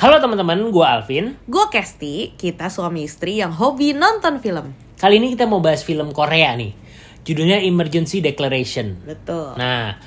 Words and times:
Halo 0.00 0.16
teman-teman, 0.16 0.72
gue 0.72 0.80
Alvin. 0.80 1.36
Gue 1.44 1.68
Kesti, 1.68 2.32
kita 2.40 2.72
suami 2.72 3.04
istri 3.04 3.36
yang 3.36 3.52
hobi 3.52 3.92
nonton 3.92 4.40
film. 4.40 4.72
Kali 4.96 5.20
ini 5.20 5.36
kita 5.36 5.44
mau 5.44 5.60
bahas 5.60 5.84
film 5.84 6.16
Korea 6.16 6.56
nih. 6.56 6.72
Judulnya 7.20 7.60
Emergency 7.60 8.24
Declaration. 8.24 8.96
Betul. 9.04 9.60
Nah, 9.60 10.00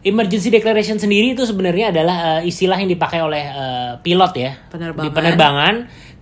Emergency 0.00 0.48
Declaration 0.48 0.96
sendiri 0.96 1.36
itu 1.36 1.44
sebenarnya 1.44 1.92
adalah 1.92 2.16
uh, 2.24 2.40
istilah 2.40 2.80
yang 2.80 2.88
dipakai 2.88 3.20
oleh 3.20 3.44
uh, 3.44 3.92
pilot 4.00 4.32
ya 4.32 4.56
Penerbangan. 4.72 5.04
di 5.04 5.08
penerbangan 5.12 5.74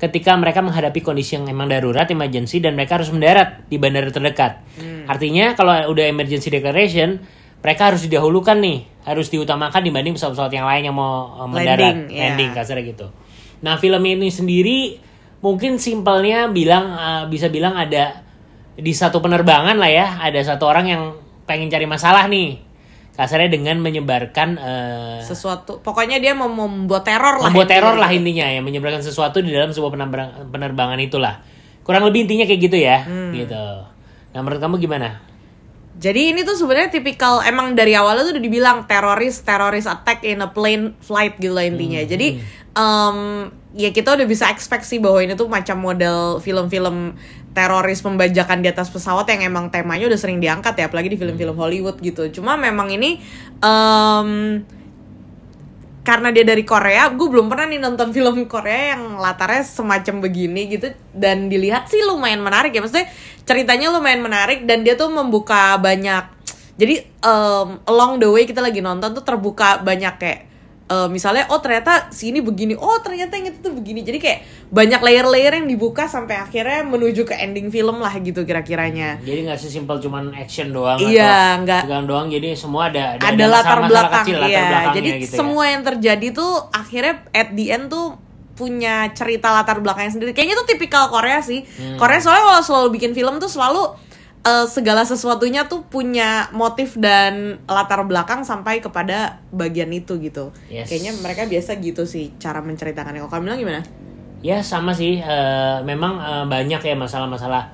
ketika 0.02 0.34
mereka 0.34 0.58
menghadapi 0.66 0.98
kondisi 0.98 1.38
yang 1.38 1.46
emang 1.46 1.70
darurat, 1.70 2.10
emergency 2.10 2.58
dan 2.58 2.74
mereka 2.74 2.98
harus 2.98 3.14
mendarat 3.14 3.70
di 3.70 3.78
bandara 3.78 4.10
terdekat. 4.10 4.66
Hmm. 4.82 5.06
Artinya 5.06 5.54
kalau 5.54 5.94
udah 5.94 6.10
Emergency 6.10 6.50
Declaration, 6.50 7.22
mereka 7.62 7.94
harus 7.94 8.02
didahulukan 8.02 8.58
nih, 8.58 8.91
harus 9.02 9.26
diutamakan 9.30 9.82
dibanding 9.82 10.14
pesawat-pesawat 10.14 10.52
yang 10.54 10.66
lain 10.66 10.82
yang 10.90 10.96
mau 10.96 11.34
uh, 11.42 11.48
mendarat, 11.50 12.06
Landing, 12.06 12.18
landing 12.18 12.50
kasarnya 12.54 12.84
gitu. 12.86 13.06
Nah, 13.62 13.78
film 13.78 14.02
ini 14.06 14.30
sendiri 14.30 14.98
mungkin 15.42 15.78
simpelnya 15.78 16.46
bilang 16.50 16.94
uh, 16.94 17.24
bisa 17.26 17.50
bilang 17.50 17.74
ada 17.74 18.22
di 18.78 18.92
satu 18.94 19.18
penerbangan 19.18 19.74
lah 19.74 19.90
ya, 19.90 20.06
ada 20.22 20.38
satu 20.38 20.70
orang 20.70 20.86
yang 20.86 21.02
pengen 21.46 21.66
cari 21.66 21.86
masalah 21.86 22.30
nih. 22.30 22.62
Kasarnya 23.12 23.52
dengan 23.52 23.76
menyebarkan 23.84 24.48
uh, 24.56 25.20
Sesuatu, 25.20 25.84
pokoknya 25.84 26.16
dia 26.16 26.32
mau 26.32 26.48
membuat 26.48 27.04
teror 27.04 27.44
lah. 27.44 27.52
membuat 27.52 27.68
teror 27.68 28.00
lah 28.00 28.08
intinya 28.08 28.48
ya, 28.48 28.64
menyebarkan 28.64 29.04
sesuatu 29.04 29.44
di 29.44 29.52
dalam 29.52 29.68
sebuah 29.68 29.92
penerbangan, 29.92 30.48
penerbangan 30.48 30.96
itulah. 30.96 31.44
Kurang 31.84 32.08
lebih 32.08 32.24
intinya 32.24 32.48
kayak 32.48 32.60
gitu 32.72 32.78
ya, 32.80 33.04
Hmm. 33.04 33.36
gitu. 33.36 33.64
Nah, 34.32 34.40
menurut 34.40 34.64
kamu 34.64 34.80
gimana? 34.80 35.20
Jadi 35.92 36.32
ini 36.32 36.40
tuh 36.42 36.56
sebenarnya 36.56 36.88
tipikal 36.88 37.44
emang 37.44 37.76
dari 37.76 37.92
awalnya 37.92 38.24
tuh 38.24 38.32
udah 38.38 38.44
dibilang 38.44 38.78
teroris 38.88 39.44
teroris 39.44 39.84
attack 39.84 40.24
in 40.24 40.40
a 40.40 40.48
plane 40.48 40.96
flight 41.04 41.36
gitu 41.36 41.52
lah 41.52 41.68
intinya. 41.68 42.00
Hmm. 42.00 42.08
Jadi 42.08 42.28
em, 42.72 43.18
ya 43.76 43.90
kita 43.92 44.16
udah 44.16 44.26
bisa 44.26 44.48
expect 44.48 44.88
sih 44.88 44.96
bahwa 44.98 45.20
ini 45.20 45.36
tuh 45.36 45.46
macam 45.52 45.76
model 45.76 46.40
film-film 46.40 47.16
teroris 47.52 48.00
pembajakan 48.00 48.64
di 48.64 48.72
atas 48.72 48.88
pesawat 48.88 49.28
yang 49.28 49.52
emang 49.52 49.68
temanya 49.68 50.08
udah 50.08 50.16
sering 50.16 50.40
diangkat 50.40 50.72
ya 50.80 50.88
apalagi 50.88 51.12
di 51.12 51.18
film-film 51.20 51.54
Hollywood 51.60 52.00
gitu. 52.00 52.40
Cuma 52.40 52.56
memang 52.56 52.88
ini 52.88 53.20
em, 53.60 54.28
karena 56.02 56.34
dia 56.34 56.42
dari 56.42 56.66
Korea, 56.66 57.06
gue 57.14 57.28
belum 57.30 57.46
pernah 57.46 57.70
nih 57.70 57.78
nonton 57.78 58.10
film 58.10 58.50
Korea 58.50 58.98
yang 58.98 59.22
latarnya 59.22 59.62
semacam 59.62 60.26
begini 60.26 60.66
gitu. 60.66 60.90
Dan 61.14 61.46
dilihat 61.46 61.86
sih 61.86 62.02
lumayan 62.02 62.42
menarik 62.42 62.74
ya. 62.74 62.82
Maksudnya 62.82 63.06
ceritanya 63.46 63.94
lumayan 63.94 64.18
menarik 64.18 64.66
dan 64.66 64.82
dia 64.82 64.98
tuh 64.98 65.14
membuka 65.14 65.78
banyak. 65.78 66.26
Jadi 66.74 67.06
em, 67.06 67.68
along 67.86 68.18
the 68.18 68.26
way 68.26 68.42
kita 68.50 68.58
lagi 68.58 68.82
nonton 68.82 69.14
tuh 69.14 69.22
terbuka 69.22 69.78
banyak 69.78 70.14
kayak 70.18 70.51
eh, 70.84 71.08
misalnya 71.08 71.46
oh 71.48 71.58
ternyata 71.58 72.08
sini 72.08 72.38
begini. 72.38 72.74
Oh 72.74 72.98
ternyata 72.98 73.34
yang 73.34 73.50
itu 73.50 73.58
tuh 73.58 73.70
begini. 73.70 74.00
Jadi 74.00 74.18
kayak 74.18 74.38
banyak 74.68 74.98
layer-layer 74.98 75.52
yang 75.58 75.66
dibuka 75.66 76.04
sampai 76.04 76.36
akhirnya 76.36 76.82
menuju 76.82 77.22
ke 77.22 77.34
ending 77.34 77.68
film 77.68 77.98
lah 77.98 78.12
gitu 78.14 78.42
kira-kiranya. 78.42 79.20
Jadi 79.20 79.46
nggak 79.46 79.58
sesimpel 79.58 79.98
cuman 79.98 80.32
action 80.32 80.70
doang 80.70 80.98
Iya, 80.98 81.28
atau 81.56 81.62
nggak- 81.62 81.84
tegang 81.84 82.06
doang. 82.06 82.26
Jadi 82.26 82.48
semua 82.54 82.88
ada 82.88 83.14
ada, 83.14 83.24
latar 83.24 83.36
masalah-masalah 83.36 83.88
belakang 83.88 84.24
kecil, 84.24 84.36
latar 84.36 84.48
iya 84.48 84.62
belakangnya 84.62 84.94
jadi 84.94 85.10
gitu 85.18 85.26
ya. 85.26 85.38
semua 85.38 85.64
yang 85.66 85.82
terjadi 85.82 86.26
tuh 86.30 86.52
akhirnya 86.70 87.14
at 87.30 87.48
the 87.52 87.66
end 87.68 87.86
tuh 87.88 88.06
punya 88.52 88.94
cerita 89.12 89.48
latar 89.48 89.80
belakangnya 89.80 90.12
sendiri. 90.12 90.30
Kayaknya 90.32 90.56
tuh 90.56 90.68
tipikal 90.68 91.08
Korea 91.08 91.40
sih. 91.40 91.64
Hmm. 91.64 91.96
Korea 91.96 92.20
soalnya 92.20 92.44
kalau 92.46 92.62
selalu 92.62 92.88
bikin 92.92 93.12
film 93.12 93.36
tuh 93.36 93.48
selalu 93.48 93.96
eh, 94.42 94.66
segala 94.66 95.06
sesuatunya 95.06 95.66
tuh 95.66 95.86
punya 95.86 96.50
motif 96.50 96.98
dan 96.98 97.62
latar 97.64 98.02
belakang 98.02 98.42
sampai 98.42 98.82
kepada 98.82 99.40
bagian 99.50 99.90
itu 99.90 100.18
gitu. 100.18 100.50
Yes. 100.66 100.90
kayaknya 100.90 101.12
mereka 101.22 101.46
biasa 101.46 101.78
gitu 101.78 102.02
sih 102.04 102.34
cara 102.36 102.58
menceritakannya. 102.60 103.22
Kalau 103.22 103.30
kamu 103.30 103.42
bilang 103.46 103.60
gimana? 103.62 103.82
Ya 104.42 104.58
sama 104.58 104.90
sih, 104.90 105.22
eh, 105.22 105.76
memang 105.86 106.18
eh, 106.18 106.44
banyak 106.50 106.82
ya 106.82 106.94
masalah-masalah 106.98 107.70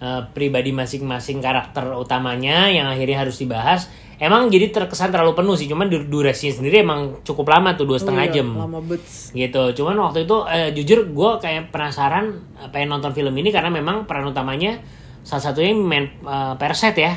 eh, 0.00 0.22
pribadi 0.36 0.72
masing-masing 0.72 1.40
karakter 1.40 1.88
utamanya 1.96 2.68
yang 2.68 2.88
akhirnya 2.88 3.24
harus 3.24 3.40
dibahas. 3.40 3.88
Emang 4.20 4.52
jadi 4.52 4.68
terkesan 4.68 5.08
terlalu 5.16 5.32
penuh 5.32 5.56
sih, 5.56 5.64
cuman 5.64 5.88
dur- 5.88 6.04
durasinya 6.04 6.52
sendiri 6.60 6.84
emang 6.84 7.24
cukup 7.24 7.56
lama 7.56 7.72
tuh 7.72 7.88
dua 7.88 7.96
setengah 7.96 8.24
Oh 8.24 8.28
iya, 8.28 8.36
jam. 8.36 8.48
lama 8.52 8.80
bets. 8.84 9.32
Gitu. 9.32 9.62
Cuman 9.80 9.96
waktu 9.96 10.28
itu 10.28 10.36
eh, 10.44 10.68
jujur 10.76 11.08
gue 11.08 11.30
kayak 11.40 11.72
penasaran 11.72 12.36
pengen 12.68 12.92
nonton 12.92 13.16
film 13.16 13.32
ini 13.32 13.48
karena 13.48 13.72
memang 13.72 14.04
peran 14.04 14.28
utamanya 14.28 14.76
salah 15.22 15.42
satunya 15.42 15.72
main 15.72 16.08
eh, 16.16 16.54
Parasite 16.56 16.98
ya 16.98 17.14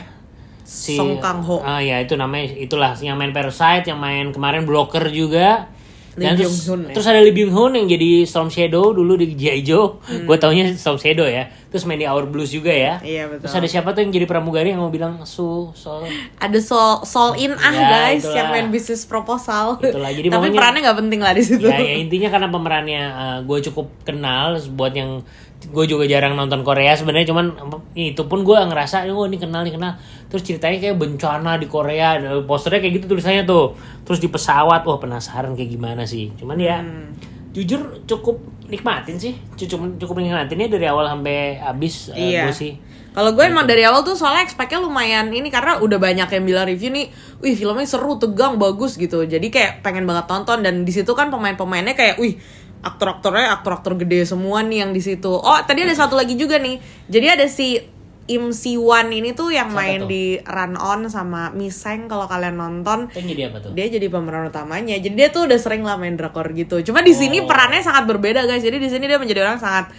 si 0.63 0.95
Song 0.95 1.19
Kang 1.19 1.41
Ho. 1.41 1.59
ah 1.59 1.77
ya 1.77 1.99
itu 1.99 2.13
namanya 2.13 2.47
itulah 2.53 2.95
yang 2.97 3.13
main 3.13 3.31
Parasite 3.31 3.83
yang 3.85 3.97
main 3.97 4.31
kemarin 4.31 4.63
Blocker 4.63 5.07
juga 5.09 5.67
Lee 6.13 6.29
dan 6.29 6.37
terus, 6.37 6.53
Byung-hun 6.61 6.79
ya? 6.83 6.93
terus 6.93 7.07
ada 7.07 7.19
Lee 7.19 7.33
Byung 7.33 7.51
Hun 7.51 7.71
yang 7.73 7.87
jadi 7.89 8.21
Storm 8.23 8.47
Shadow 8.47 8.93
dulu 8.93 9.17
di 9.17 9.33
G.I. 9.33 9.59
Joe 9.61 9.97
Hmm. 9.99 10.23
gue 10.23 10.37
taunya 10.37 10.69
Storm 10.71 10.95
Shadow 10.95 11.25
ya 11.25 11.49
terus 11.67 11.83
main 11.83 11.97
di 11.97 12.05
Our 12.05 12.29
Blues 12.29 12.47
juga 12.49 12.69
ya 12.69 13.01
Iya, 13.01 13.27
betul. 13.27 13.41
terus 13.41 13.55
ada 13.55 13.65
siapa 13.67 13.91
tuh 13.91 14.05
yang 14.05 14.13
jadi 14.13 14.23
pramugari 14.23 14.69
yang 14.69 14.79
mau 14.79 14.87
bilang 14.87 15.25
su 15.25 15.73
sol 15.73 16.05
ada 16.37 16.59
Sol 16.61 17.01
Sol 17.03 17.33
In 17.35 17.57
ah 17.57 17.73
Ya, 17.73 17.87
guys 17.89 18.21
itulah. 18.21 18.37
yang 18.37 18.47
main 18.53 18.67
bisnis 18.69 19.03
proposal 19.03 19.81
Itulah, 19.81 20.13
jadi 20.13 20.27
tapi 20.29 20.37
pokoknya- 20.47 20.53
perannya 20.55 20.79
nggak 20.81 20.99
penting 21.01 21.19
lah 21.19 21.33
di 21.33 21.43
situ 21.43 21.65
ya, 21.65 21.75
ya 21.75 21.95
intinya 21.97 22.29
karena 22.29 22.47
pemerannya 22.47 23.01
gue 23.41 23.57
cukup 23.65 23.87
kenal 24.03 24.53
buat 24.71 24.93
yang 24.93 25.25
gue 25.63 25.85
juga 25.85 26.03
jarang 26.03 26.33
nonton 26.33 26.59
Korea 26.61 26.91
sebenarnya 26.91 27.29
cuman 27.29 27.45
itu 27.93 28.19
pun 28.23 28.41
gue 28.41 28.57
ngerasa 28.57 29.07
oh 29.07 29.23
ini 29.23 29.37
kenal 29.37 29.63
nih 29.63 29.73
kenal 29.73 29.95
terus 30.27 30.41
ceritanya 30.41 30.77
kayak 30.79 30.97
bencana 30.97 31.55
di 31.55 31.67
Korea 31.67 32.17
posternya 32.43 32.81
kayak 32.81 32.93
gitu 32.99 33.05
tulisannya 33.11 33.43
tuh 33.43 33.77
terus 34.01 34.17
di 34.17 34.27
pesawat 34.27 34.83
wah 34.83 34.97
penasaran 34.97 35.53
kayak 35.53 35.71
gimana 35.71 36.03
sih 36.03 36.33
cuman 36.35 36.57
ya 36.57 36.77
Hmm. 36.79 37.13
jujur 37.53 38.01
cukup 38.03 38.41
nikmatin 38.65 39.15
sih 39.15 39.37
cukup 39.55 39.95
cukup 39.95 40.19
nikmatinnya 40.19 40.67
dari 40.67 40.89
awal 40.89 41.05
sampai 41.05 41.55
habis 41.55 42.09
eh, 42.11 42.33
Iya. 42.33 42.49
gue 42.49 42.55
sih 42.55 42.73
Kalau 43.13 43.29
gue 43.29 43.45
emang 43.45 43.69
dari 43.69 43.85
awal 43.85 44.01
tuh 44.01 44.17
soalnya 44.17 44.41
expect-nya 44.41 44.81
lumayan 44.81 45.29
ini 45.29 45.53
karena 45.53 45.77
udah 45.77 46.01
banyak 46.01 46.25
yang 46.33 46.43
bilang 46.49 46.65
review 46.65 46.89
nih, 46.89 47.13
wih 47.45 47.53
filmnya 47.53 47.85
seru, 47.85 48.17
tegang, 48.17 48.57
bagus 48.57 48.97
gitu. 48.97 49.21
Jadi 49.21 49.53
kayak 49.53 49.85
pengen 49.85 50.09
banget 50.09 50.25
tonton 50.25 50.65
dan 50.65 50.81
di 50.81 50.89
situ 50.89 51.13
kan 51.13 51.29
pemain-pemainnya 51.29 51.93
kayak, 51.93 52.17
wih 52.17 52.41
aktor-aktornya 52.83 53.55
aktor-aktor 53.55 53.95
gede 53.95 54.23
semua 54.23 54.59
nih 54.59 54.83
yang 54.83 54.91
di 54.91 54.99
situ. 54.99 55.31
Oh 55.31 55.59
tadi 55.63 55.81
ada 55.81 55.95
satu 55.95 56.13
lagi 56.13 56.35
juga 56.35 56.59
nih. 56.59 56.77
Jadi 57.07 57.25
ada 57.25 57.47
si 57.47 57.79
Im 58.23 58.51
Si 58.51 58.75
Wan 58.75 59.07
ini 59.09 59.31
tuh 59.31 59.51
yang 59.51 59.67
Siapa 59.67 59.79
main 59.79 59.99
tuh? 59.99 60.07
di 60.07 60.23
Run 60.39 60.75
On 60.75 61.01
sama 61.07 61.51
Miseng 61.51 62.07
kalau 62.07 62.23
kalian 62.23 62.55
nonton. 62.55 63.11
yang 63.11 63.27
jadi 63.27 63.41
apa 63.47 63.57
tuh 63.59 63.71
Dia 63.71 63.87
jadi 63.89 64.07
pemeran 64.07 64.47
utamanya. 64.47 64.95
Jadi 64.95 65.11
dia 65.11 65.27
tuh 65.27 65.43
udah 65.43 65.57
sering 65.57 65.81
lah 65.81 65.95
main 65.95 66.15
drakor 66.15 66.47
gitu. 66.51 66.79
Cuma 66.81 66.99
di 66.99 67.11
sini 67.11 67.39
Oh. 67.39 67.47
perannya 67.47 67.79
sangat 67.79 68.03
berbeda 68.05 68.43
guys. 68.43 68.59
Jadi 68.59 68.79
di 68.79 68.87
sini 68.87 69.07
dia 69.07 69.19
menjadi 69.19 69.43
orang 69.43 69.59
sangat 69.59 69.91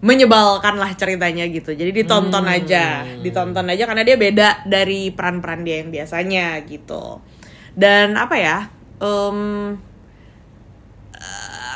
menyebalkan 0.00 0.76
lah 0.76 0.92
ceritanya 0.92 1.46
gitu. 1.46 1.72
Jadi 1.72 1.94
ditonton 1.94 2.42
Hmm. 2.42 2.56
aja, 2.58 3.06
ditonton 3.22 3.64
aja 3.64 3.86
karena 3.86 4.02
dia 4.02 4.16
beda 4.16 4.48
dari 4.64 5.08
peran-peran 5.08 5.62
dia 5.62 5.80
yang 5.80 5.88
biasanya 5.88 6.60
gitu. 6.62 7.22
Dan 7.72 8.16
apa 8.16 8.36
ya? 8.36 8.58
eh, 8.98 9.66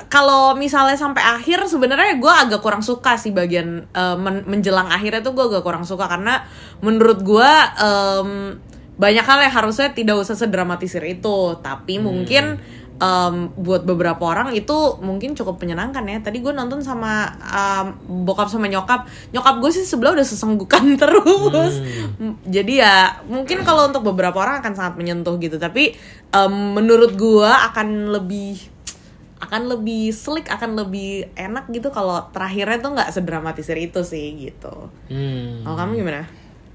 kalau 0.06 0.54
misalnya 0.54 0.94
sampai 0.94 1.18
akhir 1.18 1.66
sebenarnya 1.66 2.18
gue 2.22 2.30
agak 2.30 2.62
kurang 2.62 2.78
suka 2.80 3.18
sih 3.18 3.34
bagian 3.34 3.90
eh, 3.90 4.16
men- 4.16 4.46
menjelang 4.46 4.86
akhirnya 4.86 5.18
tuh 5.20 5.34
gue 5.34 5.44
agak 5.50 5.66
kurang 5.66 5.82
suka. 5.82 6.06
Karena 6.06 6.46
menurut 6.78 7.26
gue 7.26 7.50
em, 7.82 8.30
banyak 8.96 9.24
hal 9.26 9.38
yang 9.44 9.54
harusnya 9.54 9.90
tidak 9.92 10.16
usah 10.16 10.38
sedramatisir 10.38 11.02
itu. 11.02 11.58
Tapi 11.58 11.98
mungkin 11.98 12.62
em, 12.96 13.34
buat 13.58 13.82
beberapa 13.82 14.22
orang 14.24 14.54
itu 14.54 14.96
mungkin 15.02 15.34
cukup 15.34 15.58
menyenangkan 15.58 16.06
ya. 16.06 16.22
Tadi 16.22 16.38
gue 16.38 16.54
nonton 16.54 16.80
sama 16.86 17.26
em, 17.42 17.98
bokap 18.22 18.46
sama 18.46 18.70
nyokap. 18.70 19.10
Nyokap 19.34 19.58
gue 19.58 19.70
sih 19.74 19.82
sebelah 19.82 20.14
udah 20.14 20.24
sesenggukan 20.24 20.86
terus. 21.02 21.82
M- 22.22 22.38
jadi 22.46 22.72
ya 22.86 22.94
mungkin 23.26 23.66
kalau 23.66 23.90
untuk 23.90 24.06
beberapa 24.06 24.38
orang 24.38 24.62
akan 24.62 24.72
sangat 24.72 24.94
menyentuh 25.02 25.34
gitu. 25.42 25.58
Tapi 25.58 25.98
em, 26.30 26.54
menurut 26.78 27.18
gue 27.18 27.50
akan 27.50 28.14
lebih 28.14 28.75
akan 29.46 29.62
lebih 29.70 30.10
slick 30.10 30.50
akan 30.50 30.74
lebih 30.74 31.30
enak 31.38 31.70
gitu 31.70 31.94
kalau 31.94 32.26
terakhirnya 32.34 32.78
tuh 32.82 32.90
nggak 32.98 33.10
sedramatisir 33.14 33.78
itu 33.78 34.02
sih 34.02 34.50
gitu 34.50 34.90
hmm. 35.08 35.62
kalau 35.62 35.76
kamu 35.78 35.92
gimana 36.02 36.24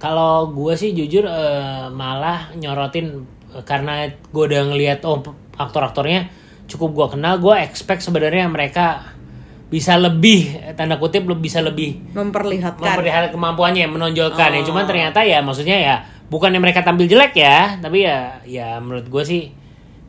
Kalau 0.01 0.49
gue 0.49 0.73
sih 0.73 0.97
jujur 0.97 1.29
eh, 1.29 1.85
malah 1.93 2.49
nyorotin 2.57 3.21
eh, 3.53 3.61
karena 3.61 4.09
gue 4.09 4.43
udah 4.49 4.73
ngelihat 4.73 5.05
oh 5.05 5.21
aktor-aktornya 5.53 6.25
cukup 6.71 6.89
gue 6.95 7.07
kenal, 7.19 7.37
gue 7.37 7.55
expect 7.61 8.01
sebenarnya 8.01 8.47
mereka 8.47 9.13
bisa 9.71 9.95
lebih 9.95 10.51
tanda 10.75 10.99
kutip 10.99 11.23
lebih 11.23 11.47
bisa 11.47 11.63
lebih 11.63 12.01
memperlihatkan 12.11 12.81
memperlihatkan 12.81 13.31
kemampuannya 13.31 13.87
menonjolkan 13.87 14.57
ya. 14.57 14.61
Oh. 14.63 14.67
Cuman 14.67 14.83
ternyata 14.83 15.23
ya 15.23 15.39
maksudnya 15.39 15.77
ya 15.79 15.95
bukannya 16.27 16.59
mereka 16.59 16.83
tampil 16.83 17.07
jelek 17.07 17.35
ya, 17.35 17.77
tapi 17.79 18.03
ya 18.03 18.39
ya 18.47 18.79
menurut 18.83 19.07
gue 19.07 19.23
sih 19.23 19.60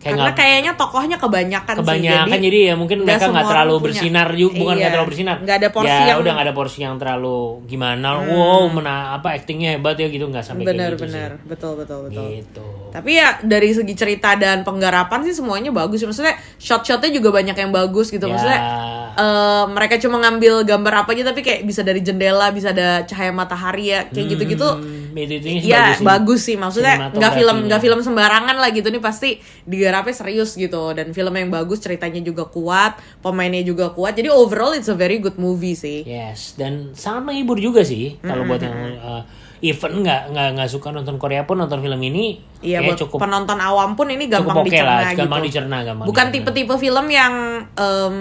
kayak 0.02 0.10
karena 0.10 0.24
nggak- 0.24 0.36
kayaknya 0.36 0.72
tokohnya 0.74 1.16
kebanyakan, 1.16 1.74
kebanyakan 1.78 2.26
sih 2.28 2.42
jadi, 2.42 2.58
ya 2.60 2.74
mungkin 2.74 2.98
mereka 3.00 3.24
nggak 3.24 3.46
terlalu 3.46 3.72
punya. 3.72 3.84
bersinar 3.86 4.28
juga 4.34 4.52
bukan 4.52 4.66
nggak 4.66 4.82
Iya. 4.82 4.90
terlalu 4.90 5.08
bersinar 5.08 5.36
nggak 5.38 5.56
ada 5.56 5.68
porsi 5.70 5.86
ya 5.88 5.94
yang 5.94 6.08
Hmm. 6.10 6.20
udah 6.20 6.32
nggak 6.32 6.44
ada 6.44 6.54
porsi 6.54 6.78
yang 6.80 6.94
terlalu 6.96 7.38
gimana 7.64 8.08
wow 8.20 8.62
mena 8.66 8.96
apa 9.12 9.28
actingnya 9.32 9.70
hebat 9.72 9.94
ya 9.94 10.08
gitu 10.08 10.26
nggak 10.26 10.42
sampai 10.42 10.62
kayak 10.62 10.74
gitu 10.74 10.82
benar-benar 10.98 11.30
betul 11.44 11.72
betul 11.74 11.98
sih 12.02 12.08
betul 12.10 12.26
gitu 12.36 12.66
Tapi 12.92 13.10
ya 13.10 13.40
dari 13.40 13.72
segi 13.72 13.94
cerita 13.94 14.36
dan 14.36 14.60
penggarapan 14.62 15.24
sih 15.24 15.32
semuanya 15.32 15.72
bagus. 15.72 16.04
Maksudnya 16.04 16.36
shot-shotnya 16.58 17.08
juga 17.08 17.32
banyak 17.32 17.56
yang 17.56 17.72
bagus 17.72 18.12
gitu. 18.12 18.28
Ya. 18.28 19.01
Eh, 19.12 19.64
mereka 19.68 20.00
cuma 20.00 20.16
ngambil 20.24 20.64
gambar 20.64 21.04
apa 21.04 21.12
aja 21.12 21.28
tapi 21.28 21.44
kayak 21.44 21.68
bisa 21.68 21.84
dari 21.84 22.00
jendela, 22.00 22.48
bisa 22.48 22.72
ada 22.72 23.04
cahaya 23.04 23.28
matahari 23.28 23.92
ya, 23.92 24.08
kayak 24.08 24.26
gitu-gitu. 24.36 24.64
Hmm, 24.64 25.12
itu 25.12 25.36
itu 25.36 25.68
Ya 25.68 25.92
sih. 25.92 26.04
bagus 26.04 26.40
sih, 26.48 26.56
maksudnya 26.56 27.12
nggak 27.12 27.32
film 27.36 27.68
nggak 27.68 27.80
film 27.84 28.00
sembarangan 28.00 28.56
lah 28.56 28.72
gitu 28.72 28.88
nih 28.88 29.02
pasti 29.04 29.36
digarapnya 29.68 30.16
serius 30.16 30.56
gitu. 30.56 30.96
Dan 30.96 31.12
film 31.12 31.36
yang 31.36 31.52
bagus 31.52 31.84
ceritanya 31.84 32.24
juga 32.24 32.48
kuat 32.48 32.96
pemainnya 33.20 33.60
juga 33.60 33.92
kuat. 33.92 34.16
Jadi 34.16 34.32
overall 34.32 34.72
it's 34.72 34.88
a 34.88 34.96
very 34.96 35.20
good 35.20 35.36
movie 35.36 35.76
sih. 35.76 36.08
Yes, 36.08 36.56
dan 36.56 36.96
sangat 36.96 37.28
menghibur 37.28 37.60
juga 37.60 37.84
sih. 37.84 38.16
Kalau 38.24 38.48
buat 38.48 38.64
yang 38.64 38.76
uh, 38.96 39.22
even 39.62 40.02
nggak 40.02 40.34
nggak 40.34 40.48
nggak 40.58 40.68
suka 40.72 40.90
nonton 40.90 41.20
Korea 41.22 41.46
pun 41.46 41.54
nonton 41.54 41.78
film 41.78 42.00
ini 42.02 42.42
Iya 42.66 42.82
kayak 42.82 42.88
buat 42.90 42.98
cukup 43.06 43.18
penonton 43.22 43.58
awam 43.62 43.94
pun 43.94 44.10
ini 44.10 44.26
gampang 44.26 44.58
oke 44.58 44.66
dicerna 44.66 44.90
lah, 44.90 45.10
gitu. 45.14 45.18
gampang 45.22 45.40
dicerna, 45.46 45.76
gampang 45.86 46.06
Bukan 46.10 46.26
tipe-tipe 46.34 46.74
film 46.78 47.06
yang 47.10 47.32
em, 47.78 48.16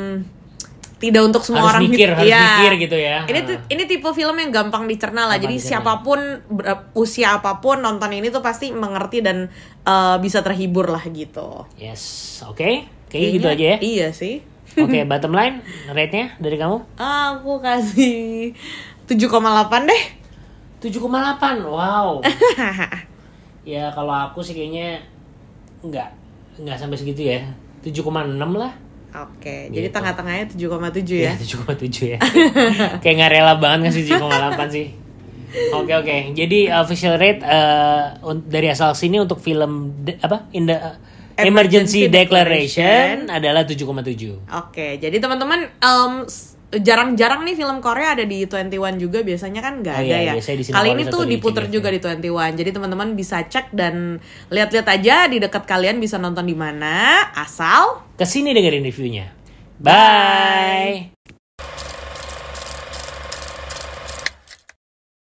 tidak 1.02 1.22
untuk 1.26 1.42
semua 1.42 1.66
Harus 1.66 1.72
orang 1.74 1.82
mikir, 1.90 2.08
gitu. 2.08 2.14
harus 2.14 2.30
Iya. 2.30 2.46
mikir 2.46 2.72
gitu 2.86 2.98
ya. 3.02 3.18
Ini 3.26 3.40
ini 3.68 3.84
tipe 3.90 4.06
film 4.14 4.36
yang 4.38 4.54
gampang 4.54 4.86
dicerna 4.86 5.26
lah. 5.26 5.36
Gampang 5.36 5.44
Jadi 5.44 5.56
dicerna. 5.58 5.70
siapa 5.82 5.94
pun 6.00 6.20
usia 6.94 7.42
apa 7.42 7.58
pun 7.58 7.82
nonton 7.82 8.14
ini 8.14 8.30
tuh 8.30 8.40
pasti 8.40 8.70
mengerti 8.70 9.20
dan 9.20 9.50
eh, 9.82 10.16
bisa 10.22 10.40
terhibur 10.40 10.86
lah 10.88 11.02
gitu. 11.04 11.66
yes, 11.76 12.38
oke, 12.46 12.86
kayak 13.10 13.30
gitu 13.34 13.48
aja 13.50 13.66
ya. 13.74 13.78
Iya 13.82 14.08
sih. 14.14 14.46
Oke, 14.72 15.02
bottom 15.10 15.34
line 15.34 15.60
rate-nya 15.90 16.38
dari 16.38 16.56
kamu 16.56 16.80
Aku 16.96 17.60
kasih 17.60 18.54
7,8 19.04 19.20
deh. 19.84 20.04
7,8. 20.80 21.02
Wow. 21.66 22.22
ya 23.68 23.92
kalau 23.92 24.14
aku 24.14 24.42
sih 24.42 24.54
kayaknya 24.54 24.98
nggak 25.82 26.08
nggak 26.58 26.78
sampai 26.78 26.96
segitu 26.96 27.26
ya. 27.28 27.42
7,6 27.82 28.06
lah. 28.54 28.72
Oke, 29.12 29.68
jadi 29.68 29.88
Gitu. 29.88 29.94
tengah-tengahnya 29.94 30.46
7,7 30.48 31.20
ya. 31.20 31.32
Ya, 31.32 31.34
7,7 31.36 32.08
ya. 32.14 32.18
Kayak 32.98 33.16
nggak 33.18 33.32
rela 33.32 33.54
banget 33.56 33.80
ngasih 33.86 34.04
7,8 34.10 34.72
sih. 34.72 34.88
Oke 35.74 35.92
oke. 35.92 36.18
Jadi 36.32 36.72
official 36.72 37.16
rate 37.16 37.44
un- 38.22 38.46
dari 38.46 38.68
asal 38.68 38.94
sini 38.94 39.20
untuk 39.20 39.38
film 39.38 39.92
de- 40.00 40.16
apa? 40.18 40.48
In 40.52 40.64
the 40.64 40.76
uh, 40.76 40.96
Emergency 41.38 42.06
Emergency 42.06 42.08
Declaration 42.08 43.28
adalah 43.28 43.64
7,7. 43.64 44.48
Oke, 44.48 44.96
jadi 44.96 45.18
teman-teman 45.18 45.60
em, 45.74 46.14
s- 46.24 46.56
jarang-jarang 46.72 47.44
nih 47.44 47.56
film 47.60 47.84
Korea 47.84 48.16
ada 48.16 48.24
di 48.24 48.48
21 48.48 48.96
juga 48.96 49.20
biasanya 49.20 49.60
kan 49.60 49.84
nggak 49.84 49.96
Oh 49.96 50.04
ada 50.04 50.08
iya, 50.08 50.32
ya. 50.32 50.34
di 50.40 50.64
Kali 50.72 50.90
ini 50.96 51.04
tuh 51.12 51.28
di 51.28 51.36
diputer 51.36 51.68
juga 51.68 51.92
di 51.92 52.00
21. 52.00 52.56
Jadi 52.56 52.70
teman-teman 52.72 53.12
bisa 53.12 53.44
cek 53.44 53.76
dan 53.76 54.24
lihat-lihat 54.48 54.88
aja 54.88 55.28
di 55.28 55.38
dekat 55.44 55.68
kalian 55.68 56.00
bisa 56.00 56.16
nonton 56.16 56.48
di 56.48 56.56
mana 56.56 57.28
asal 57.36 58.08
Ke 58.16 58.24
sini 58.24 58.56
dengerin 58.56 58.88
reviewnya. 58.88 59.28
Bye. 59.82 61.11